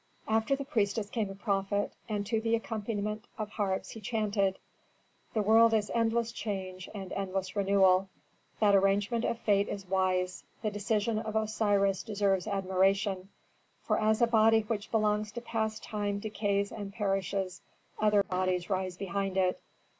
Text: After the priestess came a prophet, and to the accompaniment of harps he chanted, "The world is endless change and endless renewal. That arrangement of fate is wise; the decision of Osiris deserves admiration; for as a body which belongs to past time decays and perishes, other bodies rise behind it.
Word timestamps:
After 0.27 0.55
the 0.55 0.65
priestess 0.65 1.11
came 1.11 1.29
a 1.29 1.35
prophet, 1.35 1.93
and 2.09 2.25
to 2.25 2.41
the 2.41 2.55
accompaniment 2.55 3.25
of 3.37 3.51
harps 3.51 3.91
he 3.91 4.01
chanted, 4.01 4.57
"The 5.35 5.43
world 5.43 5.75
is 5.75 5.91
endless 5.93 6.31
change 6.31 6.89
and 6.95 7.11
endless 7.13 7.55
renewal. 7.55 8.09
That 8.59 8.73
arrangement 8.73 9.25
of 9.25 9.37
fate 9.37 9.69
is 9.69 9.87
wise; 9.87 10.43
the 10.63 10.71
decision 10.71 11.19
of 11.19 11.35
Osiris 11.35 12.01
deserves 12.01 12.47
admiration; 12.47 13.29
for 13.83 13.99
as 14.01 14.23
a 14.23 14.25
body 14.25 14.61
which 14.61 14.89
belongs 14.89 15.31
to 15.33 15.41
past 15.41 15.83
time 15.83 16.17
decays 16.17 16.71
and 16.71 16.91
perishes, 16.91 17.61
other 17.99 18.23
bodies 18.23 18.71
rise 18.71 18.97
behind 18.97 19.37
it. 19.37 19.61